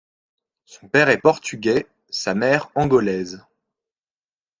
Son 0.65 0.87
père 0.87 1.09
est 1.09 1.19
portugais, 1.21 1.85
sa 2.09 2.33
mère 2.33 2.71
angolaise. 2.73 3.45